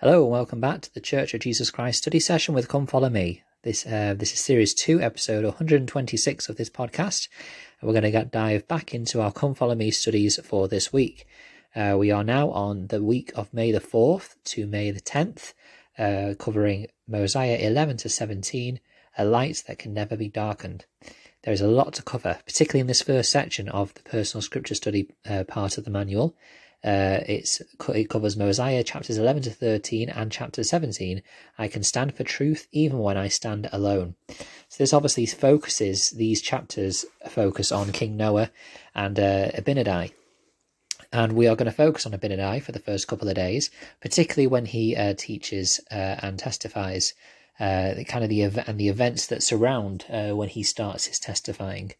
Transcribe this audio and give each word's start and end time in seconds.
Hello 0.00 0.24
and 0.24 0.30
welcome 0.30 0.60
back 0.60 0.82
to 0.82 0.92
the 0.92 1.00
Church 1.00 1.32
of 1.32 1.40
Jesus 1.40 1.70
Christ 1.70 2.02
study 2.02 2.20
session 2.20 2.54
with 2.54 2.68
Come 2.68 2.86
Follow 2.86 3.08
Me. 3.08 3.42
This 3.62 3.86
uh, 3.86 4.14
this 4.14 4.34
is 4.34 4.40
series 4.40 4.74
two, 4.74 5.00
episode 5.00 5.42
126 5.42 6.50
of 6.50 6.56
this 6.56 6.68
podcast. 6.68 7.30
And 7.80 7.88
we're 7.88 7.98
going 7.98 8.12
to 8.12 8.24
dive 8.26 8.68
back 8.68 8.92
into 8.92 9.22
our 9.22 9.32
Come 9.32 9.54
Follow 9.54 9.74
Me 9.74 9.90
studies 9.90 10.38
for 10.44 10.68
this 10.68 10.92
week. 10.92 11.26
Uh, 11.74 11.96
we 11.98 12.10
are 12.10 12.22
now 12.22 12.50
on 12.50 12.88
the 12.88 13.02
week 13.02 13.32
of 13.36 13.54
May 13.54 13.72
the 13.72 13.80
4th 13.80 14.34
to 14.44 14.66
May 14.66 14.90
the 14.90 15.00
10th, 15.00 15.54
uh, 15.96 16.34
covering 16.38 16.88
Mosiah 17.08 17.56
11 17.58 17.96
to 17.96 18.10
17, 18.10 18.80
a 19.16 19.24
light 19.24 19.64
that 19.66 19.78
can 19.78 19.94
never 19.94 20.14
be 20.14 20.28
darkened. 20.28 20.84
There 21.44 21.54
is 21.54 21.62
a 21.62 21.68
lot 21.68 21.94
to 21.94 22.02
cover, 22.02 22.38
particularly 22.44 22.82
in 22.82 22.86
this 22.86 23.00
first 23.00 23.32
section 23.32 23.70
of 23.70 23.94
the 23.94 24.02
personal 24.02 24.42
scripture 24.42 24.74
study 24.74 25.08
uh, 25.26 25.44
part 25.44 25.78
of 25.78 25.84
the 25.84 25.90
manual. 25.90 26.36
Uh, 26.86 27.18
it's 27.26 27.60
it 27.88 28.08
covers 28.08 28.36
Mosiah 28.36 28.84
chapters 28.84 29.18
11 29.18 29.42
to 29.42 29.50
13 29.50 30.08
and 30.08 30.30
chapter 30.30 30.62
17. 30.62 31.20
I 31.58 31.66
can 31.66 31.82
stand 31.82 32.14
for 32.14 32.22
truth 32.22 32.68
even 32.70 33.00
when 33.00 33.16
I 33.16 33.26
stand 33.26 33.68
alone. 33.72 34.14
So 34.28 34.76
this 34.78 34.92
obviously 34.92 35.26
focuses 35.26 36.10
these 36.10 36.40
chapters 36.40 37.04
focus 37.28 37.72
on 37.72 37.90
King 37.90 38.16
Noah 38.16 38.52
and 38.94 39.18
uh, 39.18 39.50
Abinadi. 39.50 40.12
And 41.12 41.32
we 41.32 41.48
are 41.48 41.56
going 41.56 41.66
to 41.66 41.72
focus 41.72 42.06
on 42.06 42.12
Abinadi 42.12 42.62
for 42.62 42.70
the 42.70 42.78
first 42.78 43.08
couple 43.08 43.28
of 43.28 43.34
days, 43.34 43.70
particularly 44.00 44.46
when 44.46 44.66
he 44.66 44.94
uh, 44.94 45.14
teaches 45.14 45.80
uh, 45.90 46.16
and 46.22 46.38
testifies, 46.38 47.14
uh, 47.58 47.94
kind 48.06 48.22
of 48.22 48.30
the 48.30 48.44
ev- 48.44 48.64
and 48.68 48.78
the 48.78 48.88
events 48.88 49.26
that 49.26 49.42
surround 49.42 50.04
uh, 50.08 50.36
when 50.36 50.48
he 50.48 50.62
starts 50.62 51.06
his 51.06 51.18
testifying. 51.18 51.94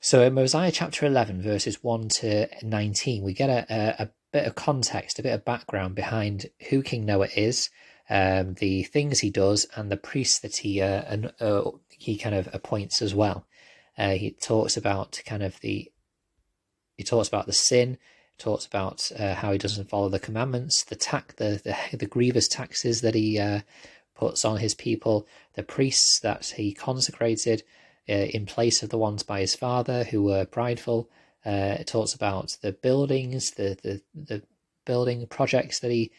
So 0.00 0.22
in 0.22 0.34
Mosiah 0.34 0.70
chapter 0.70 1.06
11, 1.06 1.42
verses 1.42 1.82
1 1.82 2.08
to 2.08 2.48
19, 2.62 3.22
we 3.22 3.32
get 3.32 3.50
a, 3.50 3.66
a, 3.68 4.04
a 4.04 4.10
bit 4.32 4.46
of 4.46 4.54
context, 4.54 5.18
a 5.18 5.22
bit 5.22 5.32
of 5.32 5.44
background 5.44 5.94
behind 5.94 6.46
who 6.68 6.82
King 6.82 7.06
Noah 7.06 7.28
is, 7.34 7.70
um, 8.08 8.54
the 8.54 8.84
things 8.84 9.20
he 9.20 9.30
does, 9.30 9.66
and 9.74 9.90
the 9.90 9.96
priests 9.96 10.38
that 10.40 10.56
he 10.58 10.80
uh, 10.80 11.16
uh, 11.40 11.70
he 11.88 12.16
kind 12.16 12.34
of 12.34 12.48
appoints 12.52 13.02
as 13.02 13.14
well. 13.14 13.46
Uh, 13.98 14.10
he 14.10 14.30
talks 14.30 14.76
about 14.76 15.20
kind 15.26 15.42
of 15.42 15.58
the 15.60 15.90
he 16.96 17.02
talks 17.02 17.28
about 17.28 17.46
the 17.46 17.52
sin, 17.52 17.98
talks 18.38 18.66
about 18.66 19.10
uh, 19.18 19.34
how 19.34 19.50
he 19.50 19.58
doesn't 19.58 19.88
follow 19.88 20.08
the 20.08 20.20
commandments, 20.20 20.84
the 20.84 20.94
tax, 20.94 21.34
the, 21.34 21.60
the 21.64 21.96
the 21.96 22.06
grievous 22.06 22.46
taxes 22.46 23.00
that 23.00 23.14
he 23.14 23.38
uh, 23.38 23.60
puts 24.14 24.44
on 24.44 24.58
his 24.58 24.74
people, 24.74 25.26
the 25.54 25.62
priests 25.62 26.20
that 26.20 26.46
he 26.56 26.72
consecrated, 26.72 27.64
uh, 28.08 28.12
in 28.12 28.46
place 28.46 28.82
of 28.82 28.90
the 28.90 28.98
ones 28.98 29.22
by 29.22 29.40
his 29.40 29.54
father 29.54 30.04
who 30.04 30.22
were 30.22 30.44
prideful. 30.44 31.10
Uh, 31.44 31.76
it 31.78 31.86
talks 31.86 32.14
about 32.14 32.56
the 32.62 32.72
buildings, 32.72 33.52
the, 33.52 33.78
the, 33.82 34.02
the 34.14 34.42
building 34.84 35.26
projects 35.26 35.80
that 35.80 35.90
he 35.90 36.10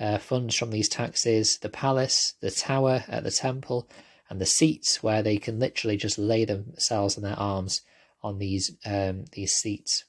uh, 0.00 0.18
funds 0.18 0.54
from 0.56 0.70
these 0.70 0.88
taxes, 0.88 1.58
the 1.58 1.68
palace, 1.68 2.34
the 2.40 2.50
tower 2.50 3.04
at 3.08 3.24
the 3.24 3.30
temple, 3.30 3.88
and 4.28 4.40
the 4.40 4.46
seats 4.46 5.02
where 5.02 5.22
they 5.22 5.36
can 5.36 5.58
literally 5.58 5.96
just 5.96 6.18
lay 6.18 6.44
themselves 6.44 7.16
and 7.16 7.24
their 7.24 7.38
arms 7.38 7.82
on 8.22 8.38
these 8.38 8.76
um, 8.84 9.26
these 9.32 9.54
seats. 9.54 10.04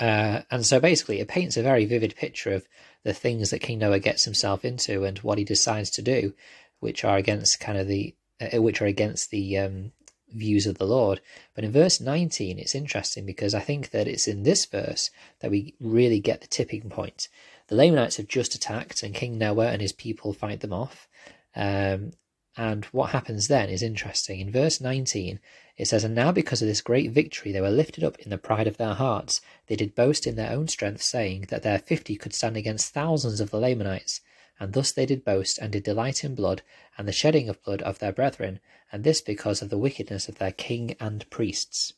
Uh, 0.00 0.40
and 0.50 0.64
so 0.64 0.80
basically, 0.80 1.20
it 1.20 1.28
paints 1.28 1.56
a 1.56 1.62
very 1.62 1.84
vivid 1.84 2.16
picture 2.16 2.52
of 2.52 2.66
the 3.02 3.12
things 3.12 3.50
that 3.50 3.60
King 3.60 3.80
Noah 3.80 3.98
gets 3.98 4.24
himself 4.24 4.64
into 4.64 5.04
and 5.04 5.18
what 5.18 5.36
he 5.36 5.44
decides 5.44 5.90
to 5.90 6.02
do, 6.02 6.32
which 6.80 7.04
are 7.04 7.16
against 7.16 7.60
kind 7.60 7.76
of 7.76 7.86
the 7.86 8.14
uh, 8.40 8.62
which 8.62 8.80
are 8.80 8.86
against 8.86 9.30
the 9.30 9.58
um, 9.58 9.92
views 10.34 10.66
of 10.66 10.78
the 10.78 10.86
Lord. 10.86 11.20
But 11.54 11.64
in 11.64 11.72
verse 11.72 12.00
19, 12.00 12.58
it's 12.58 12.74
interesting 12.74 13.24
because 13.24 13.54
I 13.54 13.60
think 13.60 13.90
that 13.90 14.08
it's 14.08 14.28
in 14.28 14.42
this 14.42 14.66
verse 14.66 15.10
that 15.40 15.50
we 15.50 15.74
really 15.80 16.20
get 16.20 16.40
the 16.40 16.46
tipping 16.46 16.90
point. 16.90 17.28
The 17.68 17.76
Lamanites 17.76 18.18
have 18.18 18.28
just 18.28 18.54
attacked, 18.54 19.02
and 19.02 19.14
King 19.14 19.38
Noah 19.38 19.68
and 19.68 19.80
his 19.80 19.92
people 19.92 20.32
fight 20.32 20.60
them 20.60 20.72
off. 20.72 21.08
Um, 21.56 22.12
and 22.56 22.84
what 22.86 23.10
happens 23.10 23.48
then 23.48 23.68
is 23.68 23.82
interesting. 23.82 24.38
In 24.38 24.52
verse 24.52 24.80
19, 24.80 25.40
it 25.76 25.86
says, 25.86 26.04
And 26.04 26.14
now 26.14 26.30
because 26.30 26.62
of 26.62 26.68
this 26.68 26.80
great 26.80 27.10
victory, 27.10 27.50
they 27.50 27.60
were 27.60 27.70
lifted 27.70 28.04
up 28.04 28.18
in 28.20 28.30
the 28.30 28.38
pride 28.38 28.68
of 28.68 28.76
their 28.76 28.94
hearts. 28.94 29.40
They 29.66 29.74
did 29.74 29.96
boast 29.96 30.26
in 30.26 30.36
their 30.36 30.52
own 30.52 30.68
strength, 30.68 31.02
saying 31.02 31.46
that 31.48 31.62
their 31.62 31.80
fifty 31.80 32.16
could 32.16 32.32
stand 32.32 32.56
against 32.56 32.94
thousands 32.94 33.40
of 33.40 33.50
the 33.50 33.58
Lamanites. 33.58 34.20
And 34.60 34.72
thus 34.72 34.92
they 34.92 35.06
did 35.06 35.24
boast, 35.24 35.58
and 35.58 35.72
did 35.72 35.82
delight 35.82 36.24
in 36.24 36.34
blood, 36.34 36.62
and 36.96 37.08
the 37.08 37.12
shedding 37.12 37.48
of 37.48 37.62
blood 37.62 37.82
of 37.82 37.98
their 37.98 38.12
brethren, 38.12 38.60
and 38.92 39.02
this 39.02 39.20
because 39.20 39.62
of 39.62 39.70
the 39.70 39.78
wickedness 39.78 40.28
of 40.28 40.38
their 40.38 40.52
king 40.52 40.96
and 41.00 41.28
priests. 41.30 41.92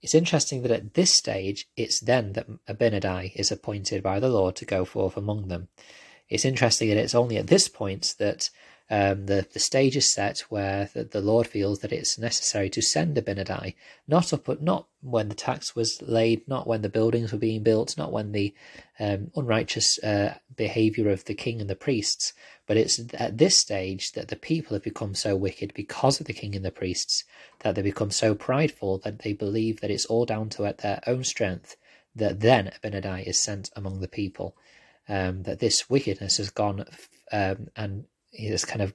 It's 0.00 0.14
interesting 0.14 0.62
that 0.62 0.70
at 0.70 0.94
this 0.94 1.10
stage, 1.10 1.68
it's 1.76 2.00
then 2.00 2.34
that 2.34 2.46
Abinadi 2.66 3.32
is 3.36 3.50
appointed 3.50 4.02
by 4.02 4.20
the 4.20 4.28
Lord 4.28 4.56
to 4.56 4.66
go 4.66 4.84
forth 4.84 5.16
among 5.16 5.48
them. 5.48 5.68
It's 6.28 6.44
interesting 6.44 6.88
that 6.88 6.98
it's 6.98 7.14
only 7.14 7.36
at 7.36 7.46
this 7.46 7.68
point 7.68 8.14
that 8.18 8.50
um, 8.90 9.26
the, 9.26 9.46
the 9.50 9.60
stage 9.60 9.96
is 9.96 10.12
set 10.12 10.40
where 10.50 10.90
the, 10.92 11.04
the 11.04 11.22
Lord 11.22 11.46
feels 11.46 11.78
that 11.80 11.92
it's 11.92 12.18
necessary 12.18 12.68
to 12.70 12.82
send 12.82 13.16
Abinadi, 13.16 13.74
not 14.06 14.32
up, 14.32 14.44
but 14.44 14.62
not 14.62 14.86
when 15.00 15.30
the 15.30 15.34
tax 15.34 15.74
was 15.74 16.02
laid, 16.02 16.46
not 16.46 16.66
when 16.66 16.82
the 16.82 16.90
buildings 16.90 17.32
were 17.32 17.38
being 17.38 17.62
built, 17.62 17.96
not 17.96 18.12
when 18.12 18.32
the 18.32 18.54
um, 19.00 19.30
unrighteous 19.36 19.98
uh, 20.04 20.34
behavior 20.54 21.08
of 21.08 21.24
the 21.24 21.34
king 21.34 21.62
and 21.62 21.70
the 21.70 21.74
priests, 21.74 22.34
but 22.66 22.76
it's 22.76 23.00
at 23.14 23.38
this 23.38 23.58
stage 23.58 24.12
that 24.12 24.28
the 24.28 24.36
people 24.36 24.74
have 24.74 24.84
become 24.84 25.14
so 25.14 25.34
wicked 25.34 25.72
because 25.74 26.20
of 26.20 26.26
the 26.26 26.34
king 26.34 26.54
and 26.54 26.64
the 26.64 26.70
priests 26.70 27.24
that 27.60 27.74
they 27.74 27.82
become 27.82 28.10
so 28.10 28.34
prideful 28.34 28.98
that 28.98 29.20
they 29.20 29.32
believe 29.32 29.80
that 29.80 29.90
it's 29.90 30.06
all 30.06 30.26
down 30.26 30.50
to 30.50 30.74
their 30.78 31.00
own 31.06 31.24
strength 31.24 31.76
that 32.14 32.40
then 32.40 32.70
Abinadi 32.82 33.26
is 33.26 33.40
sent 33.40 33.70
among 33.74 34.00
the 34.00 34.08
people. 34.08 34.56
Um, 35.06 35.42
that 35.42 35.58
this 35.58 35.90
wickedness 35.90 36.38
has 36.38 36.48
gone 36.48 36.86
um, 37.30 37.68
and 37.76 38.04
has 38.38 38.64
kind 38.64 38.82
of 38.82 38.94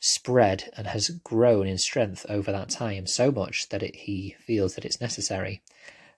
spread 0.00 0.70
and 0.76 0.86
has 0.86 1.10
grown 1.24 1.66
in 1.66 1.78
strength 1.78 2.24
over 2.28 2.52
that 2.52 2.68
time 2.68 3.06
so 3.06 3.30
much 3.32 3.68
that 3.70 3.82
it, 3.82 3.96
he 3.96 4.36
feels 4.38 4.74
that 4.74 4.84
it's 4.84 5.00
necessary. 5.00 5.62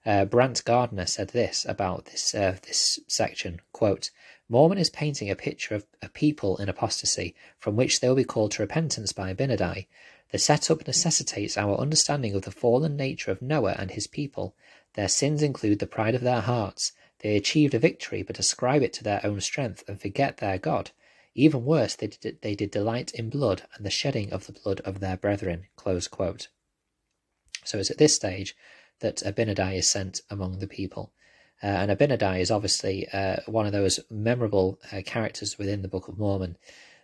Uh, 0.05 0.25
Brant 0.25 0.63
Gardner 0.65 1.05
said 1.05 1.29
this 1.29 1.65
about 1.67 2.05
this 2.05 2.33
uh, 2.33 2.57
this 2.63 2.99
section 3.07 3.61
quote 3.71 4.09
Mormon 4.49 4.77
is 4.77 4.89
painting 4.89 5.29
a 5.29 5.35
picture 5.35 5.75
of 5.75 5.85
a 6.01 6.09
people 6.09 6.57
in 6.57 6.67
apostasy 6.67 7.35
from 7.57 7.75
which 7.75 7.99
they 7.99 8.07
will 8.07 8.15
be 8.15 8.23
called 8.23 8.51
to 8.51 8.63
repentance 8.63 9.13
by 9.13 9.31
Abinadi. 9.33 9.87
The 10.31 10.39
setup 10.39 10.87
necessitates 10.87 11.57
our 11.57 11.77
understanding 11.77 12.33
of 12.35 12.41
the 12.41 12.51
fallen 12.51 12.95
nature 12.97 13.31
of 13.31 13.41
Noah 13.41 13.75
and 13.77 13.91
his 13.91 14.07
people. 14.07 14.55
Their 14.95 15.07
sins 15.07 15.41
include 15.41 15.79
the 15.79 15.87
pride 15.87 16.15
of 16.15 16.21
their 16.21 16.41
hearts. 16.41 16.93
They 17.19 17.35
achieved 17.37 17.73
a 17.73 17.79
victory 17.79 18.23
but 18.23 18.39
ascribe 18.39 18.81
it 18.81 18.93
to 18.93 19.03
their 19.03 19.25
own 19.25 19.39
strength 19.39 19.83
and 19.87 20.01
forget 20.01 20.37
their 20.37 20.57
God. 20.57 20.91
Even 21.33 21.63
worse, 21.63 21.95
they 21.95 22.07
did, 22.07 22.39
they 22.41 22.55
did 22.55 22.71
delight 22.71 23.11
in 23.13 23.29
blood 23.29 23.63
and 23.75 23.85
the 23.85 23.89
shedding 23.89 24.33
of 24.33 24.47
the 24.47 24.51
blood 24.51 24.81
of 24.81 24.99
their 24.99 25.15
brethren. 25.15 25.67
So 27.63 27.77
it's 27.77 27.91
at 27.91 27.97
this 27.97 28.15
stage 28.15 28.55
that 28.99 29.17
Abinadi 29.17 29.77
is 29.77 29.89
sent 29.89 30.21
among 30.29 30.59
the 30.59 30.67
people. 30.67 31.13
Uh, 31.63 31.67
and 31.67 31.91
Abinadi 31.91 32.39
is 32.39 32.51
obviously 32.51 33.07
uh, 33.13 33.37
one 33.45 33.65
of 33.65 33.71
those 33.71 33.99
memorable 34.09 34.79
uh, 34.91 35.01
characters 35.05 35.57
within 35.57 35.81
the 35.83 35.87
Book 35.87 36.07
of 36.07 36.17
Mormon. 36.17 36.57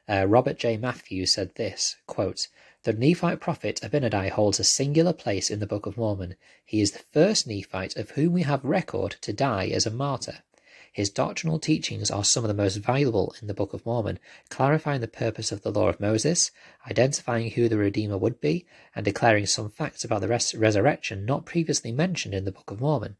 Uh, 0.10 0.26
Robert 0.28 0.58
J. 0.58 0.78
Matthews 0.78 1.32
said 1.32 1.56
this 1.56 1.96
quote, 2.06 2.48
The 2.84 2.94
Nephite 2.94 3.40
prophet 3.40 3.80
Abinadi 3.82 4.30
holds 4.30 4.59
a 4.59 4.64
singular 4.64 5.14
place 5.14 5.50
in 5.50 5.59
the 5.59 5.68
Book 5.68 5.86
of 5.86 5.98
Mormon. 5.98 6.36
He 6.66 6.82
is 6.82 6.92
the 6.92 7.04
first 7.14 7.46
Nephite 7.48 7.96
of 7.96 8.12
whom 8.12 8.34
we 8.34 8.44
have 8.44 8.64
record 8.64 9.18
to 9.22 9.32
die 9.32 9.68
as 9.68 9.86
a 9.86 9.92
martyr. 9.92 10.44
His 10.97 11.12
doctrinal 11.12 11.59
teachings 11.59 12.09
are 12.09 12.24
some 12.24 12.44
of 12.44 12.47
the 12.47 12.56
most 12.56 12.78
valuable 12.78 13.35
in 13.40 13.47
the 13.47 13.53
Book 13.53 13.72
of 13.72 13.85
Mormon, 13.85 14.18
clarifying 14.50 15.00
the 15.00 15.08
purpose 15.08 15.52
of 15.52 15.62
the 15.62 15.72
law 15.72 15.90
of 15.90 16.00
Moses, 16.00 16.50
identifying 16.90 17.52
who 17.52 17.69
the 17.69 17.78
Redeemer 17.78 18.18
would 18.18 18.41
be, 18.41 18.66
and 18.96 19.06
declaring 19.06 19.46
some 19.46 19.69
facts 19.69 20.03
about 20.03 20.22
the 20.22 20.28
res- 20.28 20.56
resurrection 20.56 21.24
not 21.24 21.46
previously 21.46 21.91
mentioned 21.91 22.34
in 22.34 22.46
the 22.46 22.52
Book 22.52 22.72
of 22.72 22.81
Mormon. 22.81 23.16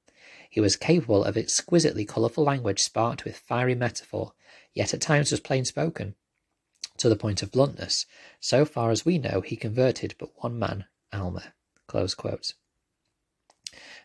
He 0.50 0.60
was 0.60 0.76
capable 0.76 1.24
of 1.24 1.38
exquisitely 1.38 2.04
colourful 2.04 2.44
language 2.44 2.82
sparked 2.82 3.24
with 3.24 3.38
fiery 3.38 3.76
metaphor, 3.76 4.34
yet 4.74 4.96
at 4.96 5.02
times 5.02 5.30
was 5.30 5.40
plain 5.40 5.64
spoken, 5.64 6.16
to 6.98 7.10
the 7.10 7.16
point 7.16 7.44
of 7.44 7.52
bluntness. 7.52 8.08
So 8.40 8.66
far 8.66 8.90
as 8.90 9.06
we 9.06 9.20
know, 9.20 9.42
he 9.42 9.56
converted 9.56 10.16
but 10.18 10.32
one 10.38 10.58
man, 10.58 10.86
Alma. 11.14 11.54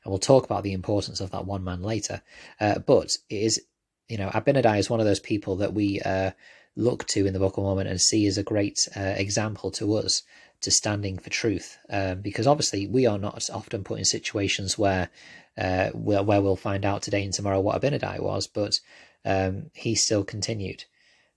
And 0.05 0.11
we'll 0.11 0.19
talk 0.19 0.45
about 0.45 0.63
the 0.63 0.73
importance 0.73 1.21
of 1.21 1.31
that 1.31 1.47
one 1.47 1.65
man 1.65 1.83
later. 1.83 2.23
Uh, 2.61 2.79
but 2.79 3.17
it 3.29 3.43
is, 3.43 3.63
you 4.09 4.19
know, 4.19 4.29
Abinadi 4.29 4.79
is 4.79 4.91
one 4.91 5.01
of 5.01 5.07
those 5.07 5.21
people 5.21 5.57
that 5.57 5.75
we 5.75 6.01
uh, 6.01 6.33
look 6.77 7.07
to 7.09 7.27
in 7.27 7.33
the 7.33 7.39
Book 7.39 7.57
of 7.57 7.65
Mormon 7.65 7.87
and 7.87 8.01
see 8.01 8.27
as 8.27 8.39
a 8.39 8.43
great 8.43 8.89
uh, 8.97 9.01
example 9.01 9.71
to 9.73 9.95
us 9.95 10.23
to 10.63 10.71
standing 10.71 11.19
for 11.19 11.29
truth, 11.29 11.77
um, 11.91 12.21
because 12.21 12.47
obviously 12.47 12.87
we 12.87 13.07
are 13.07 13.19
not 13.19 13.51
often 13.51 13.83
put 13.85 13.99
in 13.99 14.05
situations 14.05 14.79
where, 14.79 15.11
uh, 15.59 15.89
where 15.91 16.23
where 16.23 16.41
we'll 16.41 16.57
find 16.57 16.85
out 16.85 17.03
today 17.03 17.25
and 17.25 17.35
tomorrow 17.35 17.61
what 17.61 17.81
Abinadi 17.81 18.21
was, 18.21 18.47
but 18.47 18.79
um, 19.25 19.71
he 19.75 19.95
still 19.95 20.25
continued. 20.25 20.85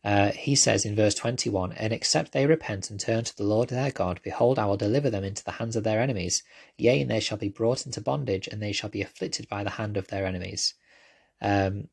Uh, 0.06 0.32
he 0.34 0.54
says 0.54 0.86
in 0.86 0.96
verse 0.96 1.16
21 1.16 1.72
And 1.74 1.92
except 1.92 2.32
they 2.32 2.46
repent 2.46 2.92
and 2.92 3.00
turn 3.00 3.24
to 3.24 3.36
the 3.36 3.44
Lord 3.44 3.70
their 3.70 3.90
God, 3.90 4.20
behold, 4.24 4.60
I 4.60 4.68
will 4.68 4.78
deliver 4.78 5.10
them 5.10 5.24
into 5.24 5.44
the 5.44 5.54
hands 5.54 5.76
of 5.76 5.84
their 5.84 6.00
enemies. 6.00 6.44
Yea, 6.78 7.02
and 7.02 7.10
they 7.10 7.20
shall 7.20 7.40
be 7.40 7.50
brought 7.50 7.88
into 7.88 8.02
bondage, 8.02 8.48
and 8.48 8.62
they 8.62 8.72
shall 8.72 8.92
be 8.92 9.02
afflicted 9.02 9.50
by 9.50 9.64
the 9.64 9.72
hand 9.72 9.98
of 9.98 10.10
their 10.10 10.28
enemies. 10.28 10.76
Um, 11.42 11.90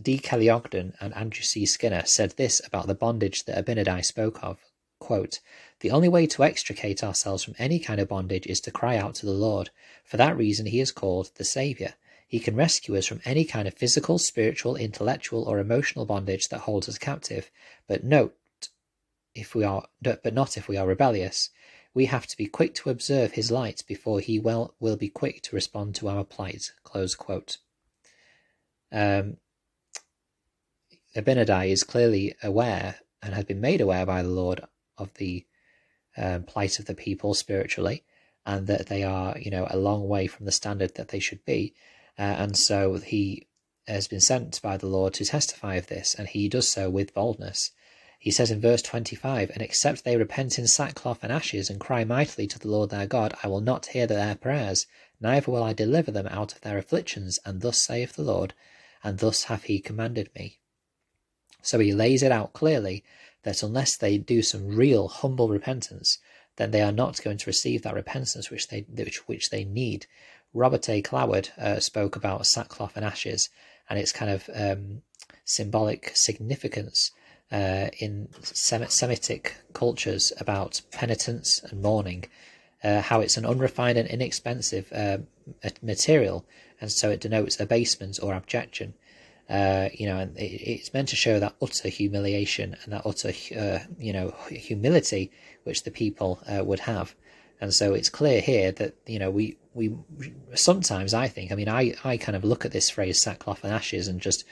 D. 0.00 0.16
Kelly 0.18 0.48
Ogden 0.48 0.94
and 0.98 1.14
Andrew 1.14 1.42
C. 1.42 1.66
Skinner 1.66 2.06
said 2.06 2.32
this 2.32 2.62
about 2.66 2.86
the 2.86 2.94
bondage 2.94 3.44
that 3.44 3.62
Abinadi 3.62 4.02
spoke 4.02 4.42
of. 4.42 4.58
Quote, 4.98 5.40
the 5.80 5.90
only 5.90 6.08
way 6.08 6.26
to 6.28 6.42
extricate 6.42 7.04
ourselves 7.04 7.44
from 7.44 7.54
any 7.58 7.78
kind 7.78 8.00
of 8.00 8.08
bondage 8.08 8.46
is 8.46 8.60
to 8.62 8.70
cry 8.70 8.96
out 8.96 9.14
to 9.16 9.26
the 9.26 9.32
Lord. 9.32 9.68
For 10.04 10.16
that 10.16 10.38
reason, 10.38 10.64
he 10.64 10.80
is 10.80 10.90
called 10.90 11.32
the 11.34 11.44
Saviour. 11.44 11.94
He 12.26 12.40
can 12.40 12.56
rescue 12.56 12.96
us 12.96 13.06
from 13.06 13.20
any 13.24 13.44
kind 13.44 13.68
of 13.68 13.74
physical, 13.74 14.18
spiritual, 14.18 14.76
intellectual, 14.76 15.44
or 15.44 15.58
emotional 15.58 16.06
bondage 16.06 16.48
that 16.48 16.60
holds 16.60 16.88
us 16.88 16.98
captive. 16.98 17.50
But 17.86 18.04
note, 18.04 18.34
if 19.34 19.54
we 19.54 19.64
are, 19.64 19.84
but 20.02 20.34
not 20.34 20.56
if 20.56 20.66
we 20.68 20.76
are 20.76 20.86
rebellious. 20.86 21.50
We 21.94 22.06
have 22.06 22.26
to 22.26 22.36
be 22.36 22.46
quick 22.46 22.74
to 22.76 22.90
observe 22.90 23.32
his 23.32 23.50
light 23.50 23.82
before 23.86 24.20
he 24.20 24.38
will, 24.38 24.74
will 24.80 24.96
be 24.96 25.08
quick 25.08 25.42
to 25.42 25.56
respond 25.56 25.94
to 25.96 26.08
our 26.08 26.24
plight. 26.24 26.72
Close 26.82 27.14
quote. 27.14 27.58
Um, 28.92 29.38
Abinadi 31.14 31.70
is 31.70 31.82
clearly 31.82 32.34
aware 32.42 32.96
and 33.22 33.34
has 33.34 33.44
been 33.44 33.60
made 33.60 33.80
aware 33.80 34.04
by 34.04 34.22
the 34.22 34.28
Lord 34.28 34.60
of 34.98 35.14
the 35.14 35.46
um, 36.16 36.42
plight 36.42 36.78
of 36.78 36.84
the 36.84 36.94
people 36.94 37.34
spiritually, 37.34 38.04
and 38.44 38.66
that 38.66 38.86
they 38.86 39.02
are, 39.02 39.38
you 39.38 39.50
know, 39.50 39.66
a 39.70 39.78
long 39.78 40.08
way 40.08 40.26
from 40.26 40.46
the 40.46 40.52
standard 40.52 40.94
that 40.94 41.08
they 41.08 41.18
should 41.18 41.44
be. 41.44 41.74
Uh, 42.18 42.22
and 42.22 42.56
so 42.56 42.94
he 42.94 43.46
has 43.86 44.08
been 44.08 44.20
sent 44.20 44.60
by 44.62 44.76
the 44.76 44.86
Lord 44.86 45.14
to 45.14 45.24
testify 45.24 45.74
of 45.76 45.86
this, 45.86 46.14
and 46.14 46.28
he 46.28 46.48
does 46.48 46.68
so 46.68 46.90
with 46.90 47.14
boldness. 47.14 47.70
He 48.18 48.30
says 48.30 48.50
in 48.50 48.60
verse 48.60 48.82
25, 48.82 49.50
And 49.50 49.62
except 49.62 50.04
they 50.04 50.16
repent 50.16 50.58
in 50.58 50.66
sackcloth 50.66 51.22
and 51.22 51.32
ashes, 51.32 51.70
and 51.70 51.78
cry 51.78 52.04
mightily 52.04 52.46
to 52.48 52.58
the 52.58 52.68
Lord 52.68 52.90
their 52.90 53.06
God, 53.06 53.34
I 53.42 53.48
will 53.48 53.60
not 53.60 53.86
hear 53.86 54.06
their 54.06 54.34
prayers, 54.34 54.86
neither 55.20 55.52
will 55.52 55.62
I 55.62 55.72
deliver 55.72 56.10
them 56.10 56.26
out 56.26 56.52
of 56.52 56.62
their 56.62 56.78
afflictions. 56.78 57.38
And 57.44 57.60
thus 57.60 57.80
saith 57.80 58.14
the 58.14 58.22
Lord, 58.22 58.54
and 59.04 59.18
thus 59.18 59.44
hath 59.44 59.64
he 59.64 59.78
commanded 59.78 60.30
me. 60.34 60.58
So 61.62 61.78
he 61.78 61.92
lays 61.92 62.22
it 62.22 62.32
out 62.32 62.52
clearly 62.52 63.04
that 63.42 63.62
unless 63.62 63.96
they 63.96 64.18
do 64.18 64.42
some 64.42 64.66
real 64.66 65.08
humble 65.08 65.48
repentance, 65.48 66.18
then 66.56 66.70
they 66.70 66.82
are 66.82 66.92
not 66.92 67.22
going 67.22 67.38
to 67.38 67.46
receive 67.46 67.82
that 67.82 67.94
repentance 67.94 68.50
which 68.50 68.68
they 68.68 68.80
which, 68.80 69.28
which 69.28 69.50
they 69.50 69.64
need. 69.64 70.06
Robert 70.54 70.88
A. 70.88 71.02
Cloward 71.02 71.50
uh, 71.58 71.80
spoke 71.80 72.16
about 72.16 72.46
sackcloth 72.46 72.96
and 72.96 73.04
ashes 73.04 73.50
and 73.88 73.98
its 73.98 74.12
kind 74.12 74.30
of 74.30 74.48
um, 74.54 75.02
symbolic 75.44 76.10
significance 76.14 77.12
uh, 77.52 77.88
in 77.98 78.28
Semitic 78.42 79.56
cultures 79.72 80.32
about 80.38 80.80
penitence 80.90 81.62
and 81.62 81.80
mourning, 81.80 82.24
uh, 82.82 83.00
how 83.00 83.20
it's 83.20 83.36
an 83.36 83.46
unrefined 83.46 83.98
and 83.98 84.08
inexpensive 84.08 84.92
uh, 84.92 85.18
material, 85.82 86.44
and 86.80 86.90
so 86.90 87.10
it 87.10 87.20
denotes 87.20 87.60
abasement 87.60 88.18
or 88.22 88.34
abjection. 88.34 88.94
Uh, 89.48 89.88
you 89.94 90.06
know, 90.06 90.18
and 90.18 90.36
it, 90.36 90.60
it's 90.60 90.92
meant 90.92 91.08
to 91.08 91.16
show 91.16 91.38
that 91.38 91.54
utter 91.62 91.88
humiliation 91.88 92.76
and 92.82 92.92
that 92.92 93.06
utter, 93.06 93.32
uh, 93.56 93.78
you 93.98 94.12
know, 94.12 94.34
humility 94.48 95.30
which 95.62 95.84
the 95.84 95.90
people 95.90 96.40
uh, 96.48 96.64
would 96.64 96.80
have. 96.80 97.14
And 97.60 97.72
so 97.72 97.94
it's 97.94 98.08
clear 98.08 98.40
here 98.40 98.70
that 98.72 98.94
you 99.06 99.18
know 99.18 99.30
we 99.30 99.56
we 99.74 99.96
sometimes 100.54 101.14
I 101.14 101.28
think 101.28 101.52
I 101.52 101.54
mean 101.54 101.68
I 101.68 101.94
I 102.04 102.16
kind 102.16 102.36
of 102.36 102.44
look 102.44 102.64
at 102.64 102.72
this 102.72 102.90
phrase 102.90 103.20
sackcloth 103.20 103.64
and 103.64 103.72
ashes 103.72 104.08
and 104.08 104.20
just 104.20 104.44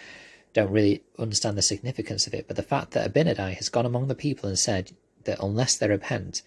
don't 0.55 0.71
really 0.71 1.03
understand 1.19 1.59
the 1.59 1.63
significance 1.63 2.27
of 2.27 2.35
it. 2.35 2.47
But 2.47 2.57
the 2.57 2.63
fact 2.63 2.93
that 2.93 3.13
Abinadi 3.13 3.55
has 3.55 3.69
gone 3.69 3.87
among 3.87 4.09
the 4.09 4.15
people 4.15 4.49
and 4.49 4.59
said 4.59 4.93
that 5.25 5.43
unless 5.43 5.77
they 5.77 5.89
repent 5.89 6.43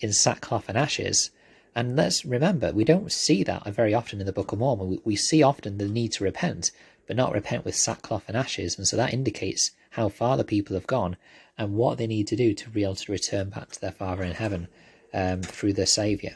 in 0.00 0.12
sackcloth 0.12 0.68
and 0.68 0.76
ashes, 0.76 1.30
and 1.74 1.96
let's 1.96 2.24
remember, 2.24 2.72
we 2.72 2.84
don't 2.84 3.12
see 3.12 3.44
that 3.44 3.64
very 3.68 3.94
often 3.94 4.20
in 4.20 4.26
the 4.26 4.32
Book 4.32 4.52
of 4.52 4.58
Mormon. 4.58 4.88
We, 4.88 5.00
we 5.04 5.16
see 5.16 5.42
often 5.42 5.78
the 5.78 5.88
need 5.88 6.12
to 6.12 6.24
repent, 6.24 6.72
but 7.06 7.16
not 7.16 7.32
repent 7.32 7.64
with 7.64 7.76
sackcloth 7.76 8.24
and 8.26 8.36
ashes. 8.36 8.76
And 8.76 8.86
so 8.86 8.96
that 8.96 9.14
indicates 9.14 9.70
how 9.90 10.08
far 10.08 10.36
the 10.36 10.44
people 10.44 10.74
have 10.74 10.86
gone 10.86 11.16
and 11.56 11.74
what 11.74 11.98
they 11.98 12.06
need 12.06 12.26
to 12.28 12.36
do 12.36 12.52
to 12.54 12.68
be 12.68 12.82
able 12.82 12.96
to 12.96 13.12
return 13.12 13.48
back 13.50 13.70
to 13.70 13.80
their 13.80 13.92
Father 13.92 14.24
in 14.24 14.32
heaven 14.32 14.68
um, 15.12 15.42
through 15.42 15.72
their 15.74 15.86
Saviour. 15.86 16.32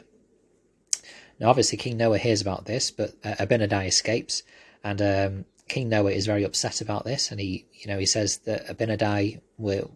Now, 1.39 1.49
obviously, 1.49 1.77
King 1.77 1.97
Noah 1.97 2.17
hears 2.17 2.41
about 2.41 2.65
this, 2.65 2.89
but 2.89 3.11
uh, 3.23 3.35
Abinadi 3.39 3.87
escapes, 3.87 4.43
and 4.83 5.01
um, 5.01 5.45
King 5.67 5.89
Noah 5.89 6.11
is 6.11 6.25
very 6.25 6.43
upset 6.43 6.81
about 6.81 7.05
this, 7.05 7.29
and 7.31 7.39
he, 7.39 7.67
you 7.73 7.87
know, 7.87 7.99
he 7.99 8.07
says 8.07 8.37
that 8.39 8.67
Abinadi 8.67 9.39
will, 9.57 9.91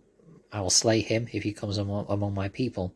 I 0.51 0.61
will 0.61 0.69
slay 0.69 0.99
him 1.01 1.27
if 1.31 1.43
he 1.43 1.53
comes 1.53 1.77
among, 1.77 2.05
among 2.09 2.33
my 2.33 2.49
people. 2.49 2.93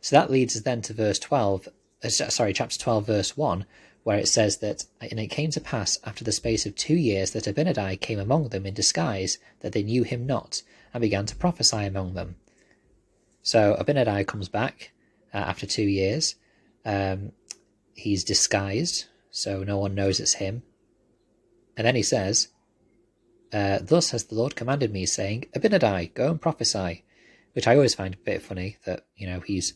So 0.00 0.16
that 0.16 0.30
leads 0.30 0.56
us 0.56 0.62
then 0.62 0.82
to 0.82 0.92
verse 0.92 1.18
twelve. 1.18 1.68
Uh, 2.02 2.08
sorry, 2.08 2.52
chapter 2.52 2.78
twelve, 2.78 3.06
verse 3.06 3.36
one, 3.36 3.64
where 4.02 4.18
it 4.18 4.28
says 4.28 4.58
that, 4.58 4.86
and 5.00 5.20
it 5.20 5.28
came 5.28 5.50
to 5.50 5.60
pass 5.60 5.98
after 6.04 6.24
the 6.24 6.32
space 6.32 6.66
of 6.66 6.74
two 6.74 6.96
years 6.96 7.30
that 7.30 7.44
Abinadi 7.44 8.00
came 8.00 8.18
among 8.18 8.48
them 8.48 8.66
in 8.66 8.74
disguise, 8.74 9.38
that 9.60 9.72
they 9.72 9.82
knew 9.84 10.02
him 10.02 10.26
not, 10.26 10.62
and 10.92 11.00
began 11.00 11.26
to 11.26 11.36
prophesy 11.36 11.84
among 11.84 12.14
them. 12.14 12.36
So 13.42 13.76
Abinadi 13.78 14.26
comes 14.26 14.48
back 14.48 14.90
uh, 15.34 15.38
after 15.38 15.66
two 15.66 15.82
years. 15.82 16.36
Um, 16.84 17.32
he's 17.94 18.24
disguised, 18.24 19.06
so 19.30 19.64
no 19.64 19.78
one 19.78 19.94
knows 19.94 20.20
it's 20.20 20.34
him. 20.34 20.62
And 21.76 21.86
then 21.86 21.96
he 21.96 22.02
says, 22.02 22.48
uh, 23.52 23.80
Thus 23.82 24.10
has 24.10 24.24
the 24.24 24.36
Lord 24.36 24.56
commanded 24.56 24.92
me, 24.92 25.06
saying, 25.06 25.46
Abinadi, 25.54 26.14
go 26.14 26.30
and 26.30 26.40
prophesy. 26.40 27.04
Which 27.52 27.68
I 27.68 27.74
always 27.76 27.94
find 27.94 28.14
a 28.14 28.18
bit 28.18 28.42
funny 28.42 28.78
that, 28.84 29.06
you 29.16 29.28
know, 29.28 29.40
he's. 29.40 29.74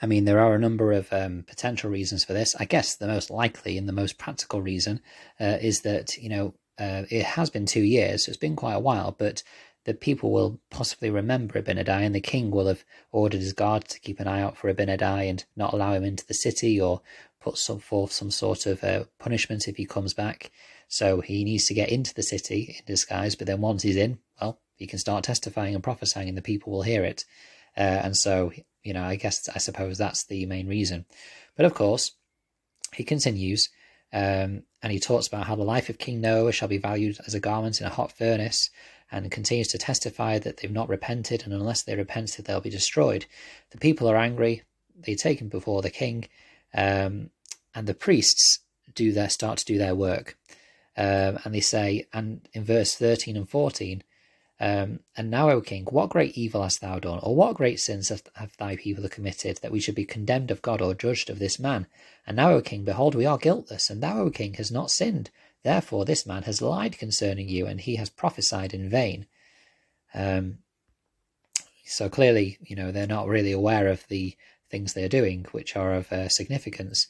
I 0.00 0.06
mean, 0.06 0.24
there 0.24 0.38
are 0.38 0.54
a 0.54 0.60
number 0.60 0.92
of 0.92 1.12
um, 1.12 1.44
potential 1.46 1.90
reasons 1.90 2.24
for 2.24 2.32
this. 2.32 2.54
I 2.58 2.64
guess 2.64 2.94
the 2.94 3.08
most 3.08 3.30
likely 3.30 3.76
and 3.76 3.88
the 3.88 3.92
most 3.92 4.16
practical 4.16 4.62
reason 4.62 5.00
uh, 5.40 5.58
is 5.60 5.80
that, 5.82 6.16
you 6.16 6.28
know, 6.28 6.54
uh, 6.78 7.02
it 7.10 7.24
has 7.24 7.50
been 7.50 7.66
two 7.66 7.82
years, 7.82 8.24
so 8.24 8.30
it's 8.30 8.38
been 8.38 8.56
quite 8.56 8.74
a 8.74 8.80
while, 8.80 9.14
but 9.18 9.42
the 9.84 9.94
people 9.94 10.30
will 10.30 10.60
possibly 10.70 11.10
remember 11.10 11.60
Abinadi, 11.60 11.88
and 11.88 12.14
the 12.14 12.20
king 12.20 12.50
will 12.50 12.66
have 12.66 12.84
ordered 13.12 13.40
his 13.40 13.52
guard 13.52 13.84
to 13.86 14.00
keep 14.00 14.20
an 14.20 14.28
eye 14.28 14.42
out 14.42 14.56
for 14.56 14.72
Abinadi 14.72 15.28
and 15.30 15.44
not 15.56 15.72
allow 15.72 15.94
him 15.94 16.04
into 16.04 16.26
the 16.26 16.34
city 16.34 16.80
or 16.80 17.00
put 17.40 17.56
some 17.56 17.78
forth 17.78 18.12
some 18.12 18.30
sort 18.30 18.66
of 18.66 18.82
uh, 18.82 19.04
punishment 19.18 19.68
if 19.68 19.76
he 19.76 19.86
comes 19.86 20.12
back. 20.14 20.50
So 20.88 21.20
he 21.20 21.44
needs 21.44 21.66
to 21.66 21.74
get 21.74 21.90
into 21.90 22.14
the 22.14 22.22
city 22.22 22.76
in 22.78 22.84
disguise, 22.86 23.34
but 23.34 23.46
then 23.46 23.60
once 23.60 23.82
he's 23.82 23.96
in, 23.96 24.18
well, 24.40 24.58
he 24.76 24.86
can 24.86 24.98
start 24.98 25.24
testifying 25.24 25.74
and 25.74 25.84
prophesying, 25.84 26.28
and 26.28 26.36
the 26.36 26.42
people 26.42 26.72
will 26.72 26.82
hear 26.82 27.04
it. 27.04 27.24
Uh, 27.76 27.80
and 27.80 28.16
so, 28.16 28.52
you 28.82 28.92
know, 28.92 29.02
I 29.02 29.16
guess 29.16 29.48
I 29.54 29.58
suppose 29.58 29.98
that's 29.98 30.24
the 30.24 30.46
main 30.46 30.66
reason. 30.66 31.04
But 31.56 31.66
of 31.66 31.74
course, 31.74 32.12
he 32.94 33.04
continues, 33.04 33.68
um, 34.12 34.62
and 34.82 34.92
he 34.92 34.98
talks 34.98 35.26
about 35.26 35.46
how 35.46 35.56
the 35.56 35.62
life 35.62 35.88
of 35.88 35.98
King 35.98 36.20
Noah 36.20 36.52
shall 36.52 36.68
be 36.68 36.78
valued 36.78 37.18
as 37.26 37.34
a 37.34 37.40
garment 37.40 37.80
in 37.80 37.86
a 37.86 37.90
hot 37.90 38.12
furnace, 38.12 38.70
and 39.10 39.30
continues 39.30 39.68
to 39.68 39.78
testify 39.78 40.38
that 40.38 40.58
they've 40.58 40.70
not 40.70 40.88
repented, 40.88 41.44
and 41.44 41.52
unless 41.52 41.82
they 41.82 41.96
repented, 41.96 42.44
they'll 42.44 42.60
be 42.60 42.70
destroyed. 42.70 43.26
The 43.70 43.78
people 43.78 44.08
are 44.08 44.16
angry. 44.16 44.62
They 45.00 45.14
take 45.14 45.40
him 45.40 45.48
before 45.48 45.82
the 45.82 45.90
king, 45.90 46.28
um, 46.74 47.30
and 47.74 47.86
the 47.86 47.94
priests 47.94 48.60
do 48.94 49.12
their 49.12 49.28
start 49.28 49.58
to 49.58 49.64
do 49.64 49.78
their 49.78 49.94
work. 49.94 50.36
Um, 50.96 51.38
and 51.44 51.54
they 51.54 51.60
say, 51.60 52.06
and 52.12 52.48
in 52.52 52.64
verse 52.64 52.94
thirteen 52.94 53.36
and 53.36 53.48
fourteen, 53.48 54.02
um, 54.60 55.00
and 55.16 55.30
now, 55.30 55.50
O 55.50 55.60
king, 55.60 55.84
what 55.84 56.10
great 56.10 56.36
evil 56.36 56.64
hast 56.64 56.80
thou 56.80 56.98
done, 56.98 57.20
or 57.22 57.36
what 57.36 57.54
great 57.54 57.78
sins 57.78 58.08
have, 58.08 58.24
have 58.34 58.56
thy 58.56 58.74
people 58.74 59.08
committed, 59.08 59.58
that 59.58 59.70
we 59.70 59.78
should 59.78 59.94
be 59.94 60.04
condemned 60.04 60.50
of 60.50 60.62
God 60.62 60.82
or 60.82 60.94
judged 60.94 61.30
of 61.30 61.38
this 61.38 61.60
man? 61.60 61.86
And 62.26 62.36
now, 62.36 62.50
O 62.50 62.60
king, 62.60 62.82
behold, 62.82 63.14
we 63.14 63.24
are 63.24 63.38
guiltless, 63.38 63.88
and 63.88 64.02
thou, 64.02 64.18
O 64.22 64.30
king, 64.30 64.54
hast 64.54 64.72
not 64.72 64.90
sinned. 64.90 65.30
Therefore, 65.68 66.06
this 66.06 66.24
man 66.24 66.44
has 66.44 66.62
lied 66.62 66.96
concerning 66.96 67.50
you, 67.50 67.66
and 67.66 67.78
he 67.78 67.96
has 67.96 68.08
prophesied 68.08 68.72
in 68.72 68.88
vain. 68.88 69.26
Um, 70.14 70.60
so 71.84 72.08
clearly, 72.08 72.56
you 72.62 72.74
know, 72.74 72.90
they're 72.90 73.06
not 73.06 73.28
really 73.28 73.52
aware 73.52 73.88
of 73.88 74.08
the 74.08 74.34
things 74.70 74.94
they're 74.94 75.10
doing, 75.10 75.44
which 75.52 75.76
are 75.76 75.92
of 75.92 76.10
uh, 76.10 76.30
significance. 76.30 77.06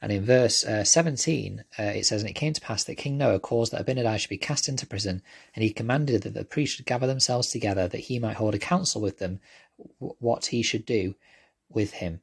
And 0.00 0.12
in 0.12 0.24
verse 0.24 0.64
uh, 0.64 0.84
17, 0.84 1.64
uh, 1.76 1.82
it 1.82 2.06
says, 2.06 2.22
And 2.22 2.30
it 2.30 2.34
came 2.34 2.52
to 2.52 2.60
pass 2.60 2.84
that 2.84 2.94
King 2.94 3.18
Noah 3.18 3.40
caused 3.40 3.72
that 3.72 3.84
Abinadi 3.84 4.20
should 4.20 4.30
be 4.30 4.38
cast 4.38 4.68
into 4.68 4.86
prison, 4.86 5.20
and 5.56 5.64
he 5.64 5.72
commanded 5.72 6.22
that 6.22 6.34
the 6.34 6.44
priests 6.44 6.76
should 6.76 6.86
gather 6.86 7.08
themselves 7.08 7.48
together, 7.48 7.88
that 7.88 8.02
he 8.02 8.20
might 8.20 8.36
hold 8.36 8.54
a 8.54 8.60
council 8.60 9.00
with 9.00 9.18
them, 9.18 9.40
w- 9.98 10.14
what 10.20 10.46
he 10.46 10.62
should 10.62 10.86
do 10.86 11.16
with 11.68 11.94
him. 11.94 12.20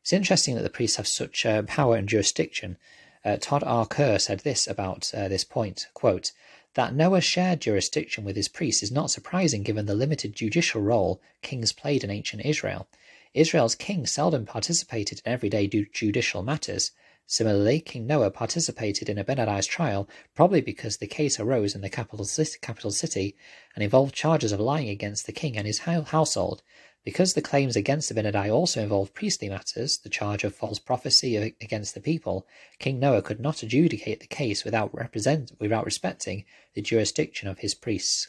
It's 0.00 0.12
interesting 0.12 0.54
that 0.54 0.62
the 0.62 0.70
priests 0.70 0.96
have 0.96 1.08
such 1.08 1.44
uh, 1.44 1.62
power 1.62 1.96
and 1.96 2.08
jurisdiction 2.08 2.78
uh, 3.24 3.36
Todd 3.40 3.62
R. 3.64 3.86
Kerr 3.86 4.18
said 4.18 4.40
this 4.40 4.66
about 4.66 5.12
uh, 5.14 5.28
this 5.28 5.44
point 5.44 5.88
quote, 5.94 6.32
that 6.74 6.94
Noah 6.94 7.20
shared 7.20 7.60
jurisdiction 7.60 8.24
with 8.24 8.36
his 8.36 8.48
priests 8.48 8.82
is 8.82 8.92
not 8.92 9.10
surprising 9.10 9.62
given 9.62 9.86
the 9.86 9.94
limited 9.94 10.34
judicial 10.34 10.80
role 10.80 11.20
kings 11.42 11.72
played 11.72 12.04
in 12.04 12.10
ancient 12.10 12.44
Israel. 12.44 12.88
Israel's 13.34 13.74
king 13.74 14.06
seldom 14.06 14.46
participated 14.46 15.20
in 15.24 15.32
everyday 15.32 15.66
judicial 15.66 16.42
matters. 16.42 16.92
Similarly, 17.26 17.80
King 17.80 18.06
Noah 18.06 18.30
participated 18.30 19.10
in 19.10 19.18
a 19.18 19.24
Abinadi's 19.24 19.66
trial, 19.66 20.08
probably 20.34 20.62
because 20.62 20.96
the 20.96 21.06
case 21.06 21.38
arose 21.38 21.74
in 21.74 21.82
the 21.82 21.90
capital 21.90 22.26
capital 22.62 22.90
city 22.90 23.36
and 23.74 23.84
involved 23.84 24.14
charges 24.14 24.50
of 24.50 24.60
lying 24.60 24.88
against 24.88 25.26
the 25.26 25.32
king 25.32 25.56
and 25.56 25.66
his 25.66 25.80
household. 25.80 26.62
Because 27.08 27.32
the 27.32 27.40
claims 27.40 27.74
against 27.74 28.12
Abinadi 28.12 28.52
also 28.52 28.82
involved 28.82 29.14
priestly 29.14 29.48
matters, 29.48 29.96
the 29.96 30.10
charge 30.10 30.44
of 30.44 30.54
false 30.54 30.78
prophecy 30.78 31.36
against 31.36 31.94
the 31.94 32.02
people, 32.02 32.46
King 32.78 33.00
Noah 33.00 33.22
could 33.22 33.40
not 33.40 33.62
adjudicate 33.62 34.20
the 34.20 34.26
case 34.26 34.62
without, 34.62 34.92
without 34.92 35.86
respecting 35.86 36.44
the 36.74 36.82
jurisdiction 36.82 37.48
of 37.48 37.60
his 37.60 37.74
priests. 37.74 38.28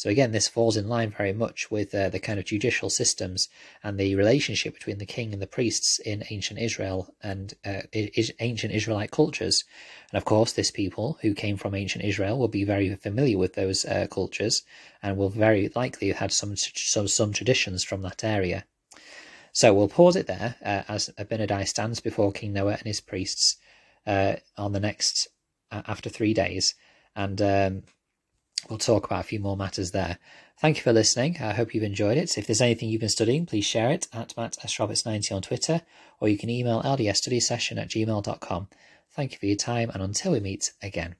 So 0.00 0.08
again, 0.08 0.32
this 0.32 0.48
falls 0.48 0.78
in 0.78 0.88
line 0.88 1.10
very 1.10 1.34
much 1.34 1.70
with 1.70 1.94
uh, 1.94 2.08
the 2.08 2.18
kind 2.18 2.38
of 2.38 2.46
judicial 2.46 2.88
systems 2.88 3.50
and 3.84 4.00
the 4.00 4.14
relationship 4.14 4.72
between 4.72 4.96
the 4.96 5.04
king 5.04 5.34
and 5.34 5.42
the 5.42 5.46
priests 5.46 5.98
in 5.98 6.24
ancient 6.30 6.58
Israel 6.58 7.14
and 7.22 7.52
uh, 7.66 7.82
ancient 7.92 8.72
Israelite 8.72 9.10
cultures. 9.10 9.62
And 10.10 10.16
of 10.16 10.24
course, 10.24 10.52
this 10.52 10.70
people 10.70 11.18
who 11.20 11.34
came 11.34 11.58
from 11.58 11.74
ancient 11.74 12.02
Israel 12.02 12.38
will 12.38 12.48
be 12.48 12.64
very 12.64 12.94
familiar 12.94 13.36
with 13.36 13.56
those 13.56 13.84
uh, 13.84 14.06
cultures 14.10 14.62
and 15.02 15.18
will 15.18 15.28
very 15.28 15.70
likely 15.74 16.08
have 16.08 16.16
had 16.16 16.32
some, 16.32 16.56
some, 16.56 17.06
some 17.06 17.34
traditions 17.34 17.84
from 17.84 18.00
that 18.00 18.24
area. 18.24 18.64
So 19.52 19.74
we'll 19.74 19.88
pause 19.88 20.16
it 20.16 20.26
there 20.26 20.54
uh, 20.64 20.82
as 20.88 21.10
Abinadi 21.18 21.68
stands 21.68 22.00
before 22.00 22.32
King 22.32 22.54
Noah 22.54 22.78
and 22.78 22.86
his 22.86 23.02
priests 23.02 23.58
uh, 24.06 24.36
on 24.56 24.72
the 24.72 24.80
next 24.80 25.28
uh, 25.70 25.82
after 25.86 26.08
three 26.08 26.32
days, 26.32 26.74
and 27.14 27.42
um, 27.42 27.82
we'll 28.68 28.78
talk 28.78 29.06
about 29.06 29.20
a 29.20 29.28
few 29.28 29.40
more 29.40 29.56
matters 29.56 29.92
there. 29.92 30.18
Thank 30.58 30.76
you 30.76 30.82
for 30.82 30.92
listening. 30.92 31.38
I 31.40 31.52
hope 31.52 31.74
you've 31.74 31.84
enjoyed 31.84 32.18
it. 32.18 32.36
If 32.36 32.46
there's 32.46 32.60
anything 32.60 32.88
you've 32.88 33.00
been 33.00 33.08
studying, 33.08 33.46
please 33.46 33.64
share 33.64 33.90
it 33.90 34.08
at 34.12 34.36
Matt 34.36 34.58
S. 34.62 34.78
Roberts 34.78 35.06
90 35.06 35.34
on 35.34 35.42
Twitter, 35.42 35.82
or 36.20 36.28
you 36.28 36.36
can 36.36 36.50
email 36.50 36.82
ldsstudysession 36.82 37.80
at 37.80 37.88
gmail.com. 37.88 38.68
Thank 39.12 39.32
you 39.32 39.38
for 39.38 39.46
your 39.46 39.56
time, 39.56 39.90
and 39.90 40.02
until 40.02 40.32
we 40.32 40.40
meet 40.40 40.72
again. 40.82 41.16